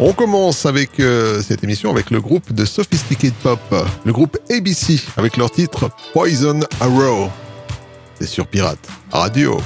[0.00, 3.60] On commence avec euh, cette émission avec le groupe de sophisticated pop,
[4.04, 7.30] le groupe ABC, avec leur titre Poison Arrow.
[8.18, 8.78] C'est sur Pirate
[9.10, 9.60] Radio.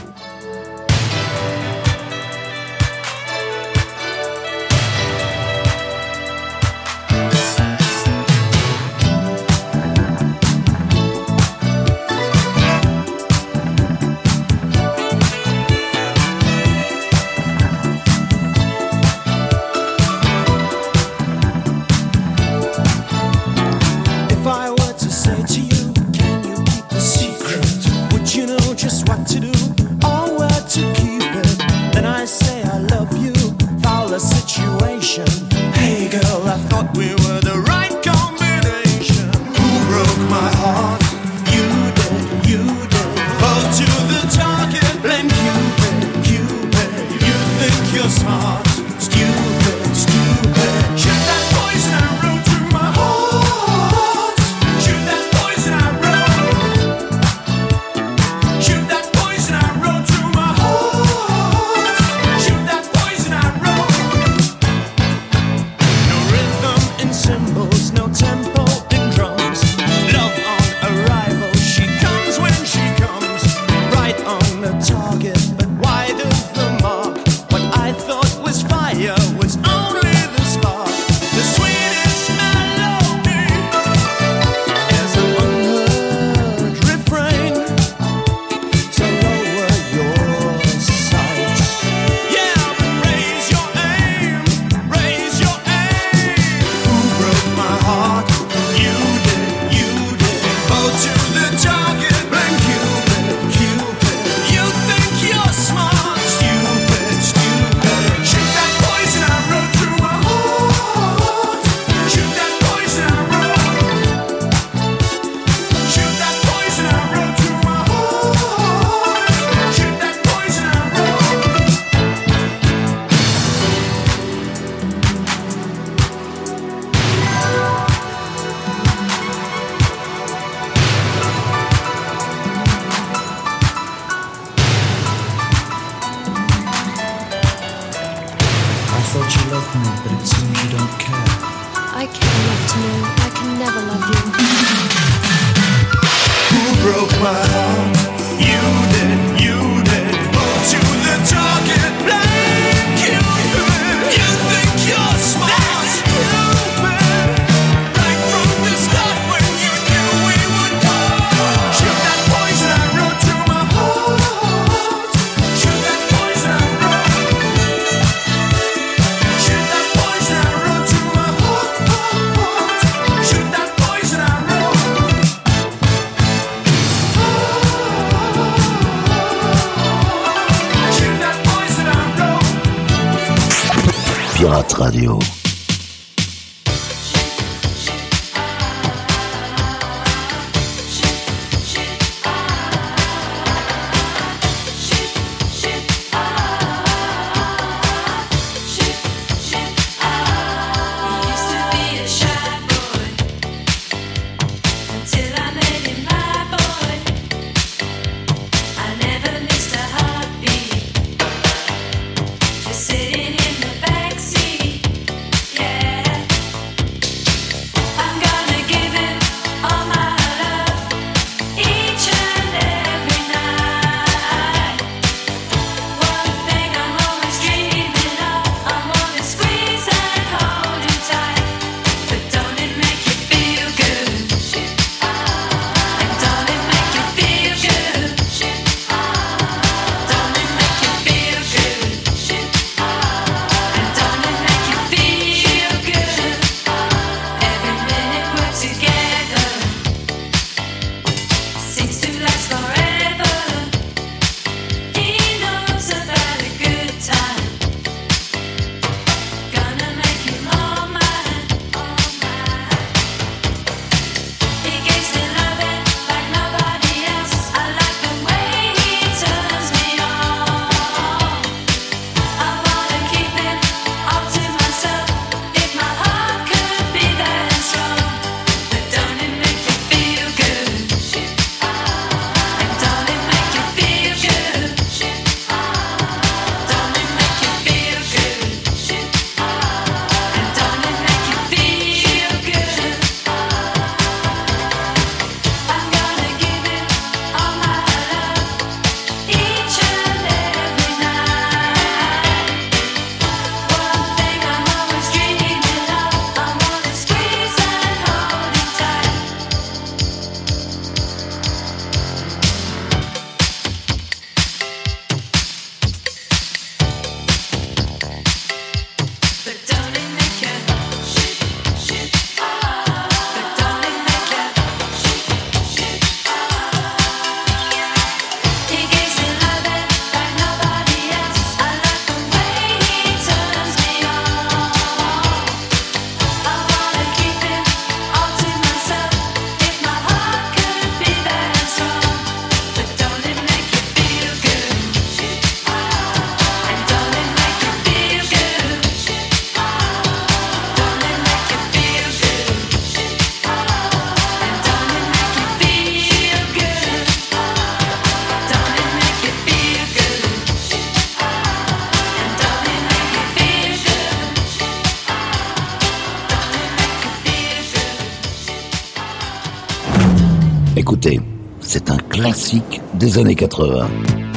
[373.02, 374.31] Des années 80.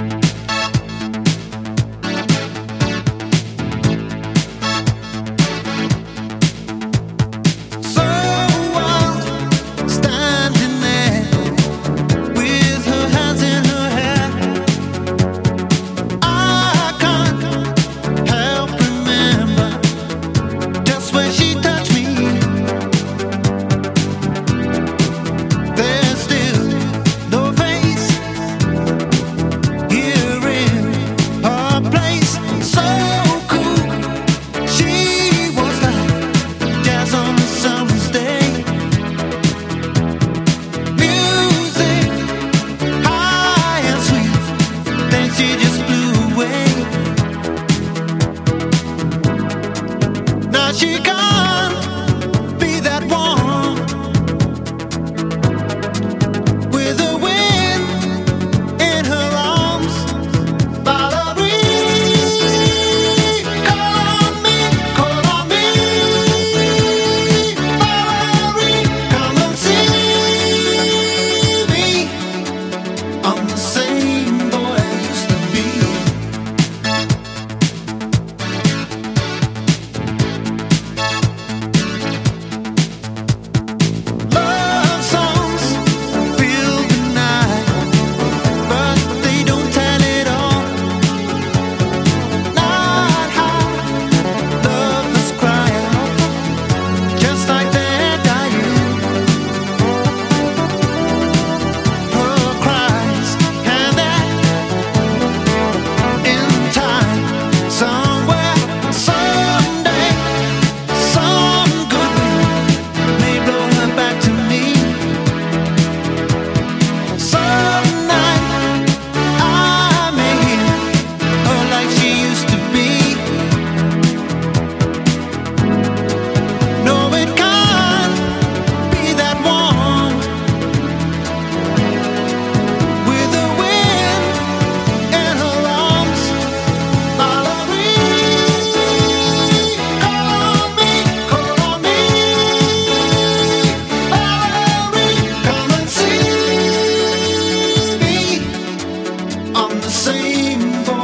[150.15, 150.94] dream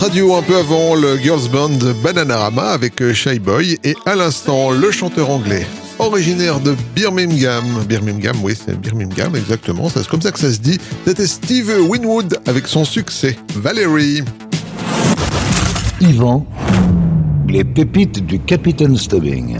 [0.00, 4.70] Radio un peu avant le girls band Bananarama avec euh, Shy Boy et à l'instant
[4.70, 5.66] le chanteur anglais
[5.98, 7.84] originaire de Birmingham.
[7.86, 10.78] Birmingham, oui, c'est Birmingham exactement, c'est comme ça que ça se dit.
[11.06, 14.22] C'était Steve Winwood avec son succès Valerie.
[16.00, 16.46] Yvan,
[17.46, 19.58] les pépites du Capitaine Stubbing.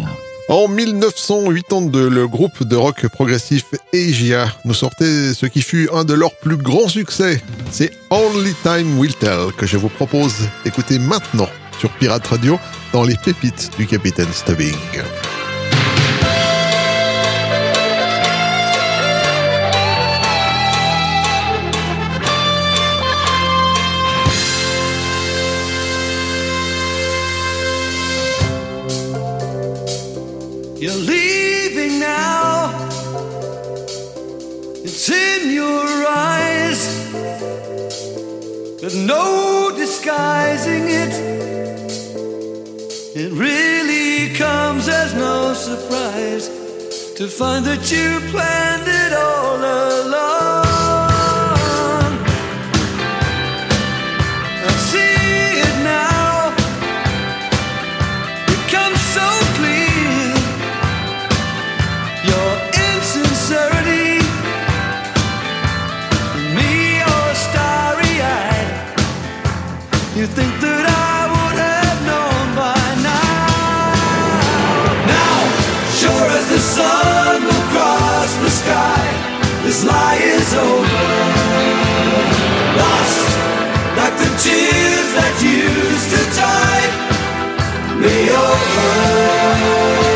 [0.49, 6.15] En 1982, le groupe de rock progressif Asia nous sortait ce qui fut un de
[6.15, 7.43] leurs plus grands succès.
[7.73, 11.49] C'est Only Time Will Tell que je vous propose d'écouter maintenant
[11.79, 12.59] sur Pirate Radio
[12.93, 14.77] dans les pépites du Capitaine Stubbing.
[38.81, 41.13] There's no disguising it.
[43.15, 46.49] It really comes as no surprise
[47.17, 50.30] to find that you planned it all along.
[79.71, 81.07] this lie is over.
[82.83, 83.29] Lost
[83.99, 86.93] like the tears that used to tide
[88.03, 90.10] me over.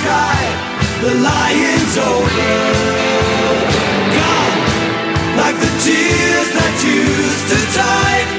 [0.00, 0.40] sky,
[1.02, 2.50] the lion's over.
[4.16, 4.60] Gone,
[5.40, 8.30] like the tears that used to tide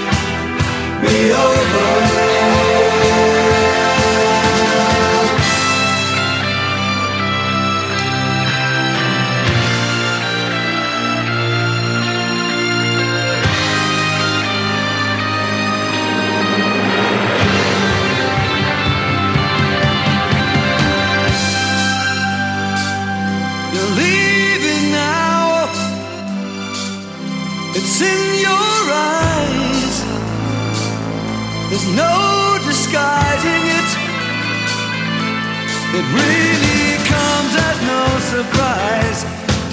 [1.04, 2.39] me over.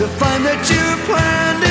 [0.06, 1.65] to find that you planned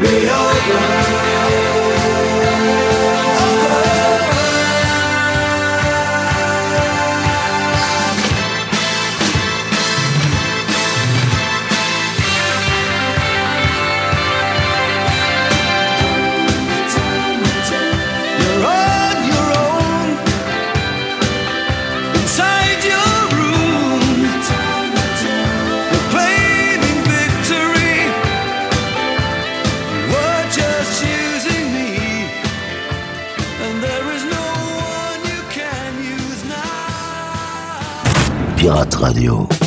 [0.00, 1.27] We over.
[38.78, 39.57] Radio.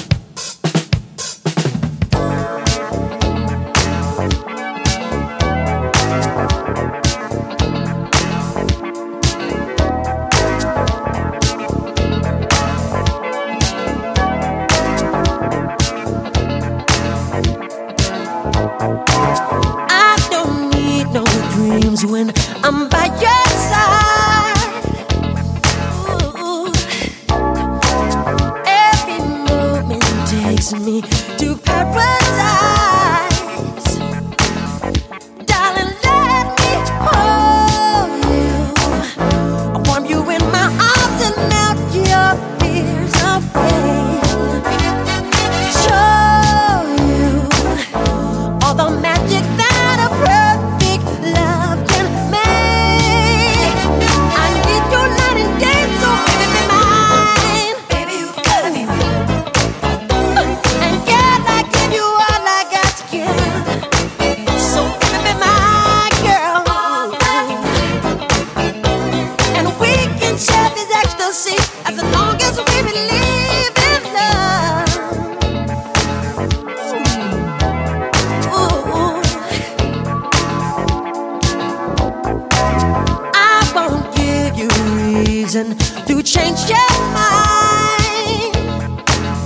[85.53, 88.55] reason to change your mind.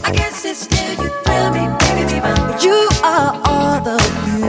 [0.04, 0.12] I
[0.54, 1.10] still, you
[1.52, 2.64] me, baby, baby.
[2.64, 3.98] You are all the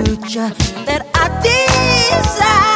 [0.04, 0.50] future
[0.84, 2.75] that I desire.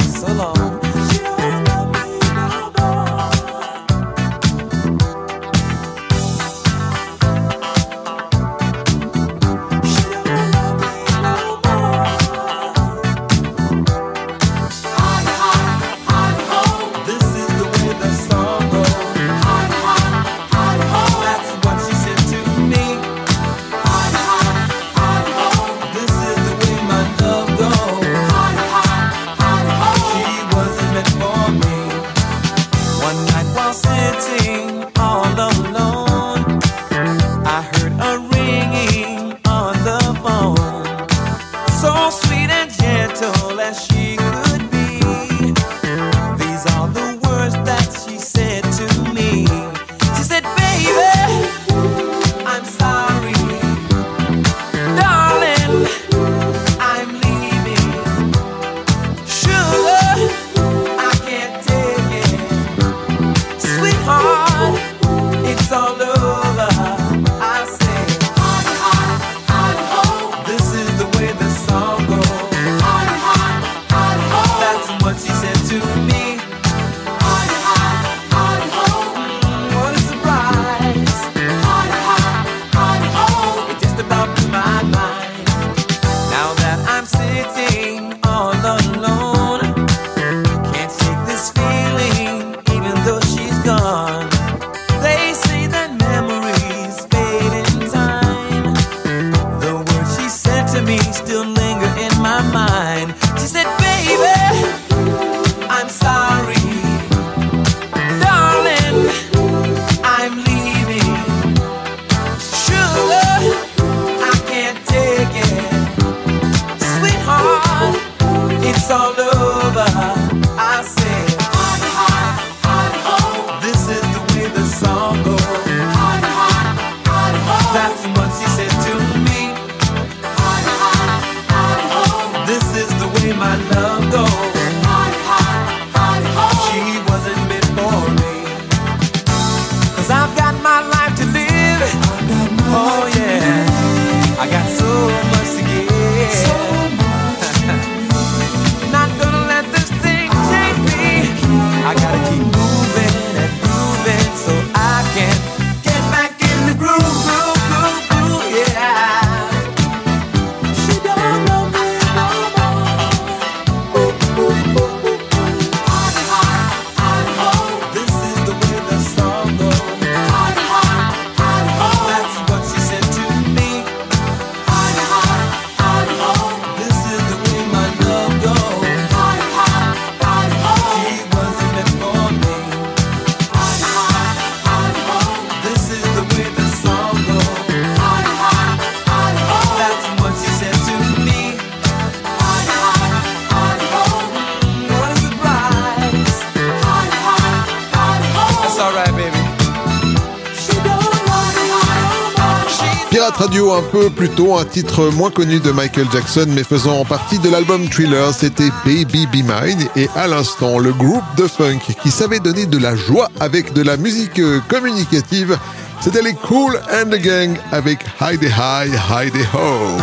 [203.41, 207.39] radio un peu plus tôt, un titre moins connu de Michael Jackson mais faisant partie
[207.39, 212.11] de l'album Thriller, c'était Baby Be Mine et à l'instant le groupe de funk qui
[212.11, 215.57] savait donner de la joie avec de la musique euh, communicative,
[216.01, 219.97] c'était les Cool and the Gang avec Hide High, Hide Ho.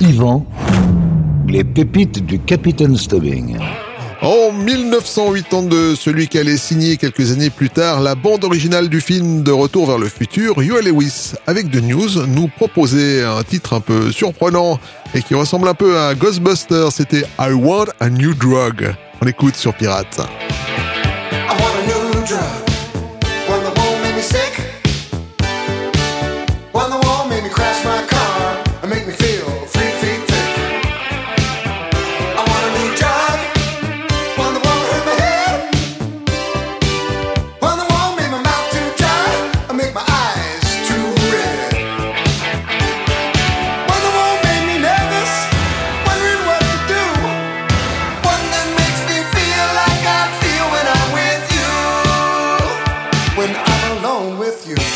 [0.00, 0.44] Yvan,
[1.46, 3.58] les pépites du Capitaine Stubbing.
[4.26, 9.44] En 1982, celui qui allait signer quelques années plus tard la bande originale du film
[9.44, 13.80] De Retour vers le futur, Huey Lewis, avec The News, nous proposait un titre un
[13.80, 14.80] peu surprenant
[15.14, 16.90] et qui ressemble un peu à Ghostbusters.
[16.90, 18.96] C'était I Want a New Drug.
[19.22, 20.18] On écoute sur Pirate.
[53.46, 54.95] when I'm alone with you.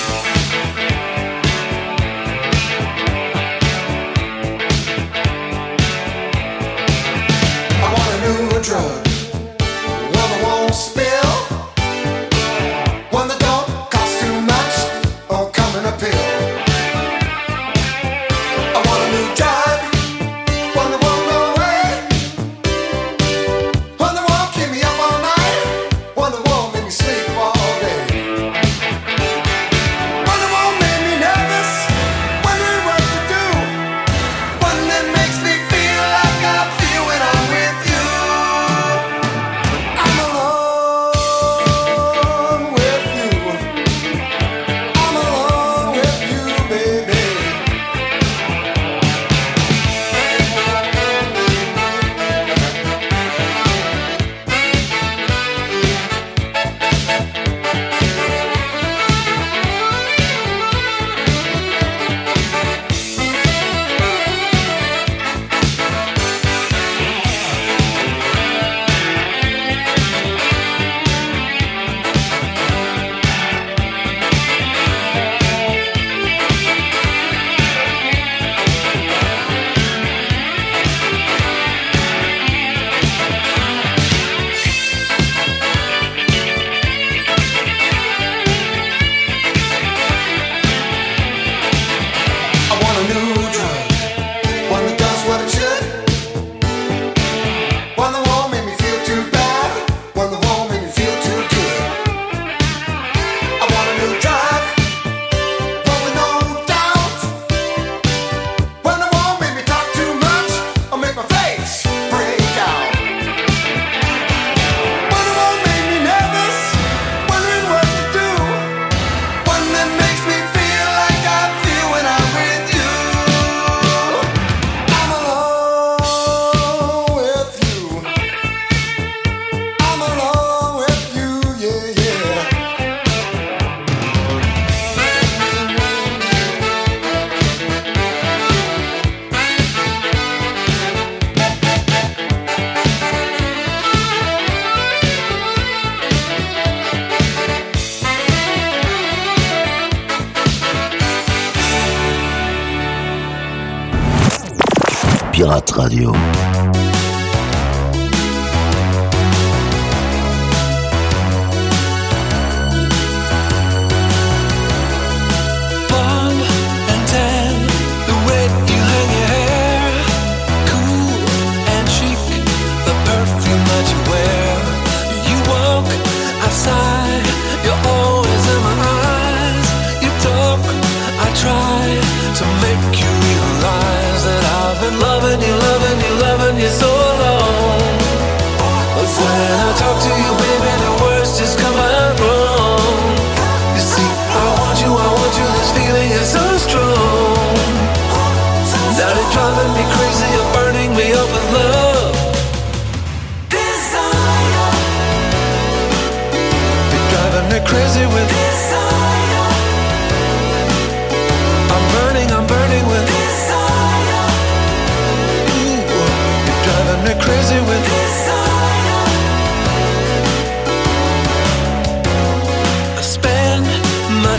[155.72, 156.29] Radio.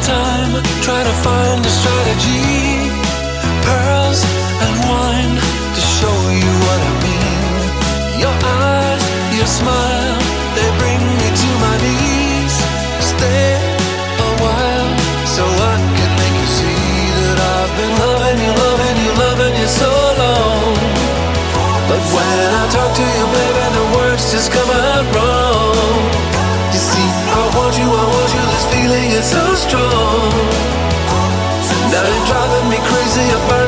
[0.04, 2.90] time, trying to find a strategy.
[3.66, 4.22] Pearls
[4.64, 5.36] and wine
[5.76, 8.20] to show you what I mean.
[8.22, 9.04] Your eyes,
[9.38, 9.91] your smile.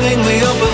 [0.04, 0.73] lovingly up.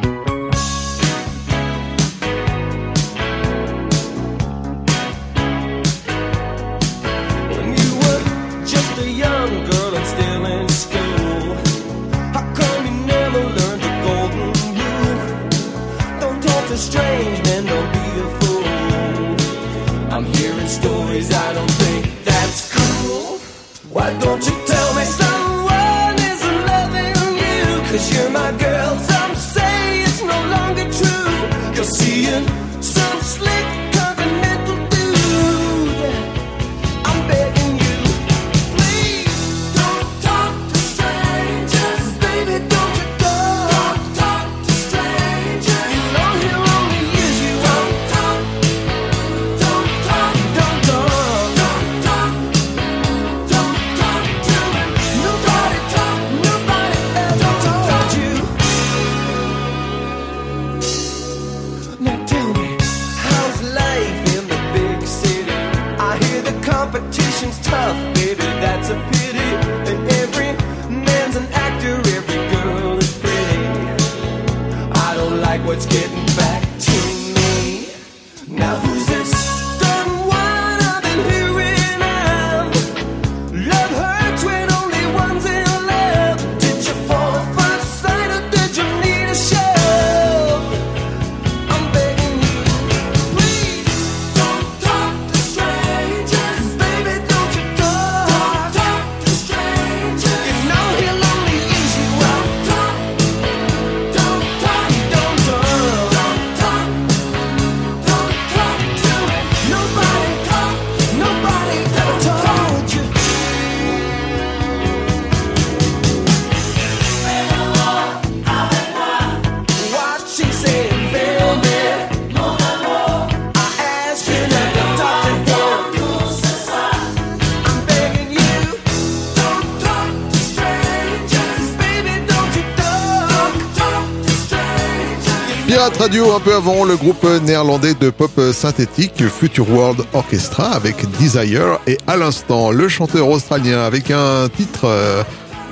[136.29, 141.97] un peu avant, le groupe néerlandais de pop synthétique Future World Orchestra avec Desire et
[142.05, 145.23] à l'instant le chanteur australien avec un titre euh,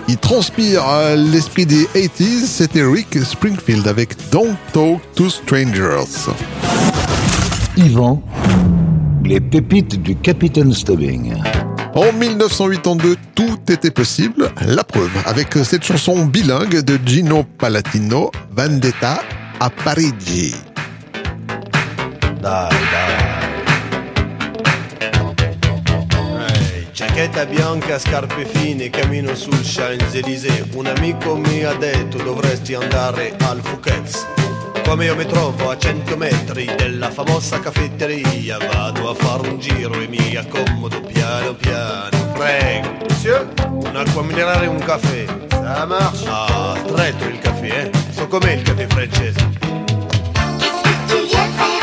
[0.07, 0.83] qui transpire
[1.15, 6.31] l'esprit des 80s, c'était Rick Springfield avec Don't Talk to Strangers.
[7.77, 8.23] Yvan,
[9.23, 11.35] les pépites du Capitaine Stubbing.
[11.93, 19.21] En 1982, tout était possible, la preuve, avec cette chanson bilingue de Gino Palatino, Vendetta
[19.61, 20.55] a Parigi.
[22.39, 23.27] Dai, dai.
[26.37, 30.73] Hey, giacchetta bianca, scarpe fine, cammino sul Champs-Élysées.
[30.75, 34.25] Un amico mi ha detto dovresti andare al Fouquet's
[34.85, 39.93] come io mi trovo a 100 metri della famosa caffetteria Vado a fare un giro
[39.93, 46.27] e mi accomodo piano piano Prego, monsieur, un'acqua minerale e un caffè Ça marche?
[46.27, 49.49] Ah, stretto il caffè, eh So com'è il caffè francese.
[51.07, 51.78] Qu'est-ce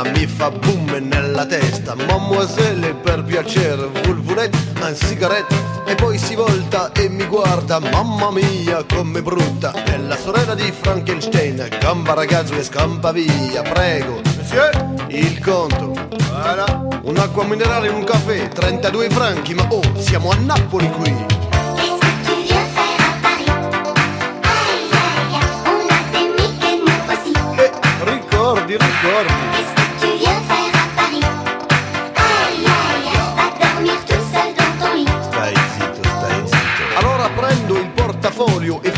[0.00, 1.94] signorina mi fa boom nella testa.
[1.94, 5.54] Mademoiselle per piacere, vous voulez un cigarette?
[5.86, 9.72] E poi si volta e mi guarda, mamma mia come brutta.
[9.72, 14.20] È la sorella di Frankenstein, gamba ragazzo e scampa via, prego.
[14.36, 14.70] Monsieur,
[15.08, 15.92] il conto.
[16.30, 21.38] Voilà, un'acqua minerale e un caffè, 32 franchi, ma oh, siamo a Napoli qui.
[28.70, 29.49] Qu'est-ce que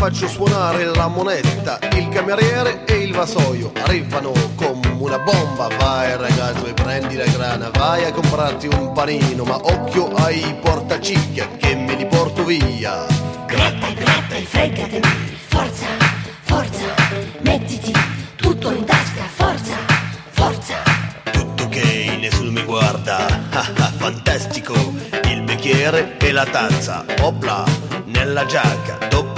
[0.02, 1.78] faccio suonare la moneta.
[1.92, 5.68] Il cameriere e il vasoio arrivano come una bomba.
[5.78, 11.46] Vai ragazzo e prendi la grana, vai a comprarti un panino, ma occhio ai portacicchia
[11.56, 13.06] che me li porto via.
[13.46, 15.00] Gratta, gratta e fregate
[15.46, 15.86] Forza,
[16.40, 16.94] forza
[17.42, 17.92] Mettiti
[18.34, 19.76] tutto in tasca Forza,
[20.30, 20.82] forza
[21.30, 23.38] Tutto che nessuno mi guarda.
[23.54, 24.74] Ah, ah, fantastico.
[25.26, 27.04] Il bicchiere e la tazza.
[27.20, 27.64] Opla
[28.06, 29.06] nella giacca.
[29.08, 29.31] Dopo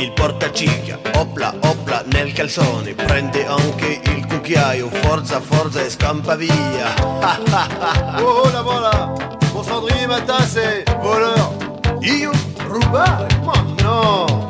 [0.00, 0.98] il portacicchia.
[1.14, 2.94] Opla, opla nel calzone.
[2.94, 4.88] Prende anche il cucchiaio.
[4.88, 6.94] Forza, forza e scampa via.
[7.20, 7.38] Ah.
[8.20, 9.12] Oh la voilà.
[9.52, 10.84] Mon cendrier ma tasse.
[11.00, 11.52] Voleur.
[12.00, 12.30] Io
[12.66, 13.26] rubare?
[13.44, 14.49] Ma no.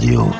[0.00, 0.39] Radio.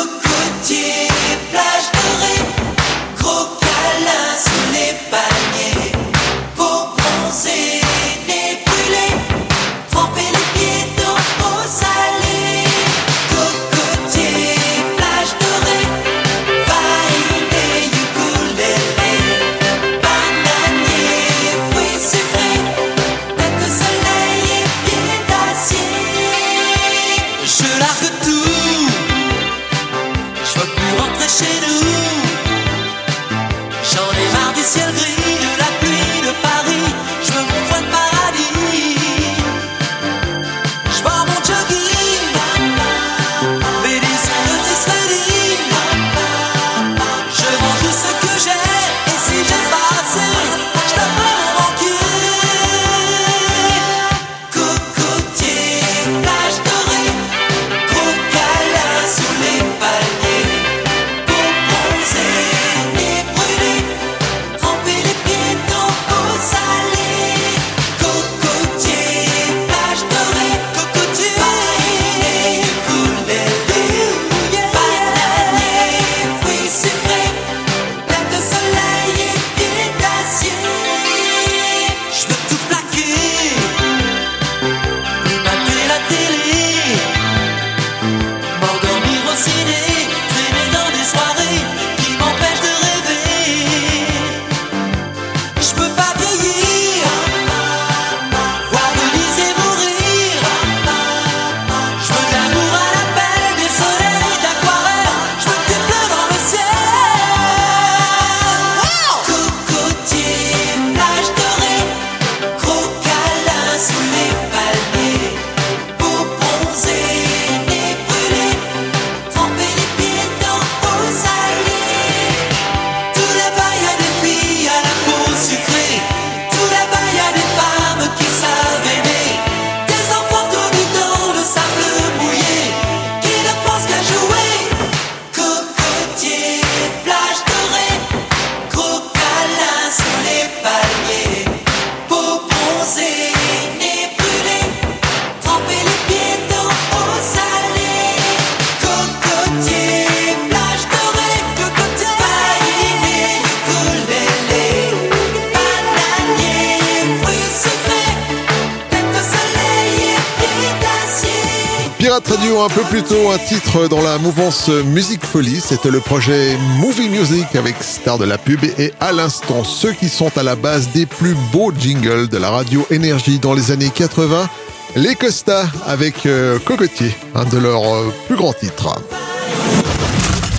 [163.89, 165.59] dans la mouvance Musique Folie.
[165.59, 170.09] C'était le projet Movie Music avec Star de la Pub et à l'instant ceux qui
[170.09, 173.89] sont à la base des plus beaux jingles de la radio énergie dans les années
[173.93, 174.49] 80,
[174.95, 178.95] les Costa avec euh, Cocotier, un de leurs euh, plus grands titres.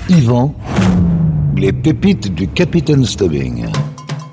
[0.08, 0.54] Yvan,
[1.56, 3.66] les pépites du Capitaine Stubbing.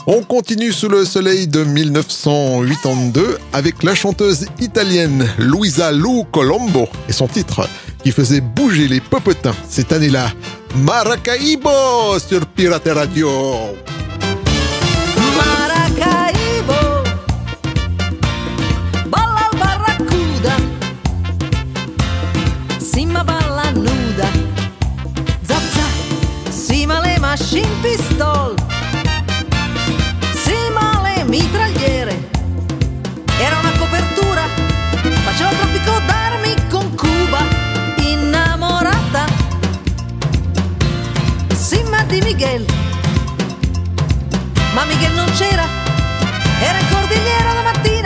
[0.07, 7.13] On continue sous le soleil de 1982 avec la chanteuse italienne Luisa Lou Colombo et
[7.13, 7.67] son titre
[8.03, 10.31] qui faisait bouger les popotins cette année-là.
[10.75, 13.29] Maracaibo sur Pirate Radio.
[15.37, 17.03] Maracaibo,
[19.05, 20.55] bola barracuda,
[22.79, 24.29] cima balanuda,
[25.47, 27.67] zap zap, cima le machine
[42.31, 42.63] Miguel.
[44.75, 45.65] Ma Miguel non c'era,
[46.61, 47.98] era in cordigliera la mattina.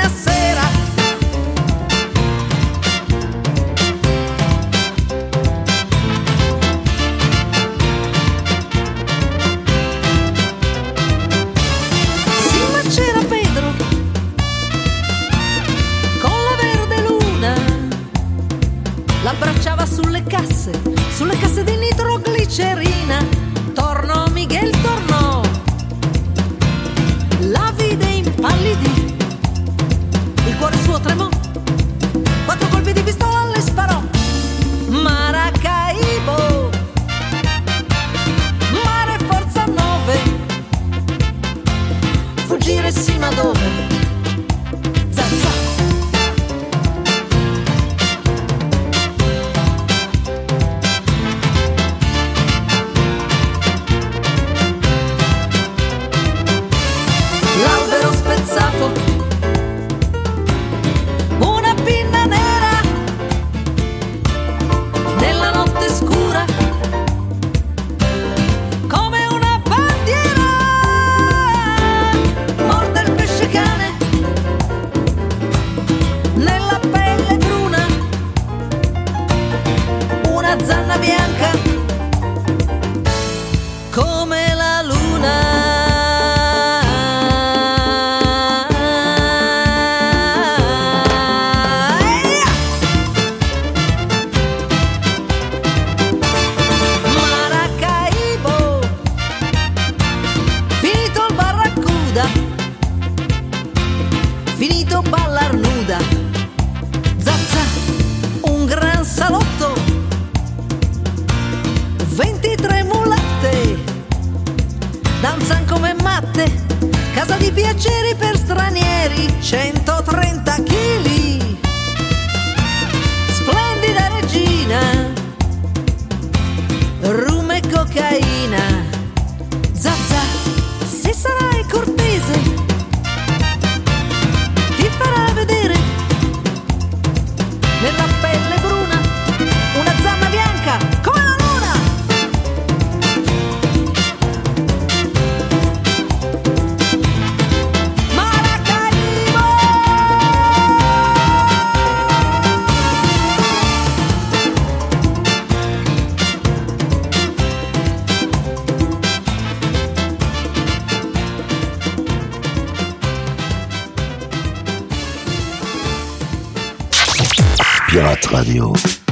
[168.63, 169.02] radio.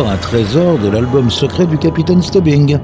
[0.00, 2.78] un trésor de l'album secret du capitaine Stubbing.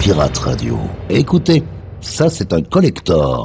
[0.00, 0.78] Pirate Radio.
[1.08, 1.62] Écoutez,
[2.00, 3.44] ça c'est un collector.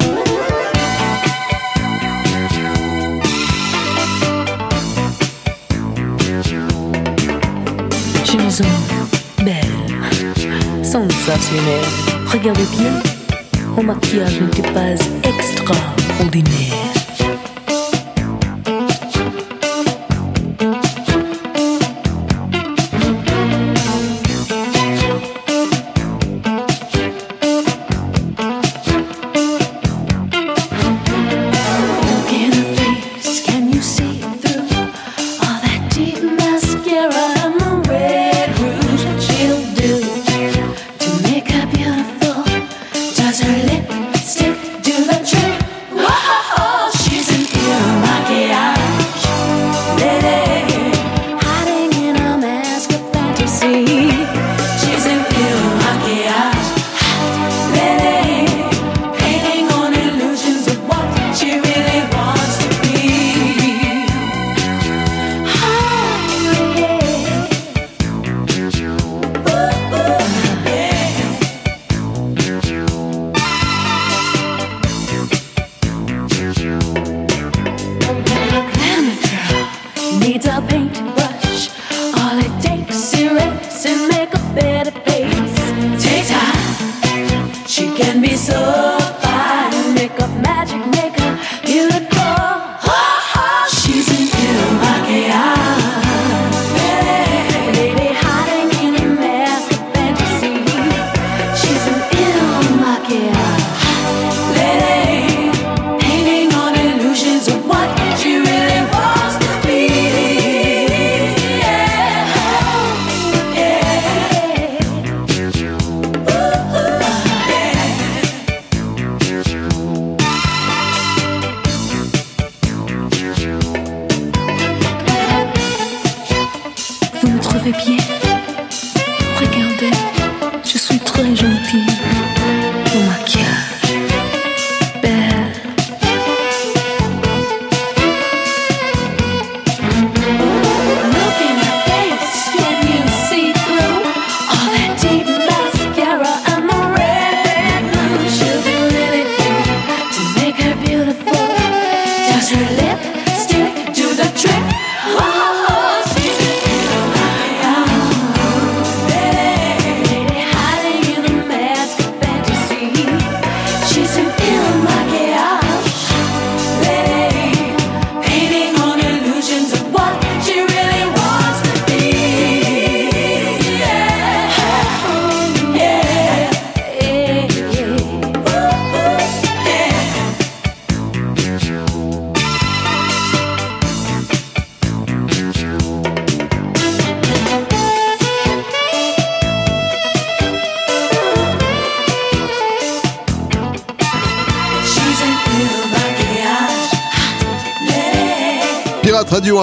[8.26, 8.64] Chanson
[9.44, 9.56] belle,
[10.84, 11.86] sensationnelle.
[12.26, 12.94] Regardez bien,
[13.76, 14.94] mon maquillage n'était pas
[15.24, 16.87] extraordinaire.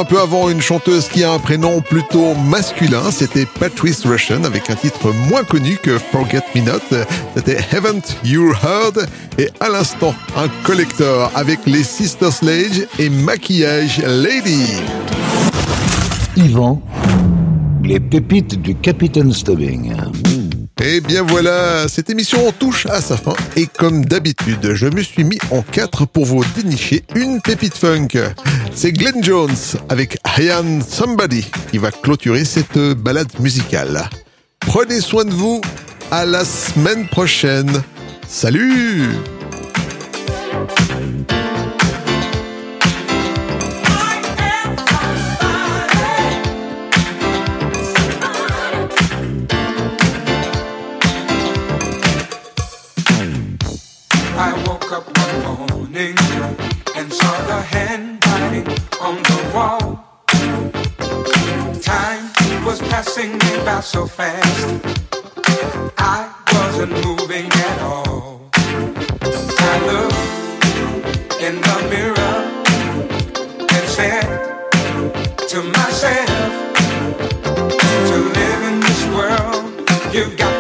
[0.05, 4.69] Un peu avant une chanteuse qui a un prénom plutôt masculin, c'était Patrice Rushen avec
[4.69, 9.09] un titre moins connu que Forget Me Not, c'était Haven't You Heard?
[9.39, 14.75] Et à l'instant un collector avec les Sister Sledge et Maquillage Lady.
[16.37, 16.83] Yvan,
[17.83, 19.95] les pépites du Capitaine Stubbing.
[20.83, 25.25] Et bien voilà, cette émission touche à sa fin et comme d'habitude, je me suis
[25.25, 28.09] mis en quatre pour vous dénicher une pépite funk.
[28.75, 29.55] C'est Glenn Jones
[29.89, 34.09] avec I Am Somebody qui va clôturer cette balade musicale.
[34.61, 35.61] Prenez soin de vous,
[36.11, 37.83] à la semaine prochaine.
[38.29, 39.09] Salut
[58.35, 58.67] handwriting
[59.01, 60.05] on the wall.
[61.83, 64.67] Time was passing me by so fast.
[65.99, 68.51] I wasn't moving at all.
[68.53, 70.23] I looked
[71.41, 72.37] in the mirror
[73.75, 74.27] and said
[75.49, 76.53] to myself,
[78.09, 80.54] to live in this world, you've got